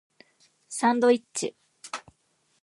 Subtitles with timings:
[0.67, 1.55] サンドイッチ